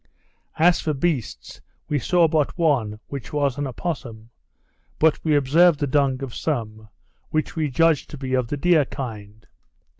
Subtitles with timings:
[0.57, 4.29] As for beasts, we saw but one, which was an opossom;
[4.97, 6.89] but we observed the dung of some,
[7.29, 9.45] which we judged to be of the deer kind.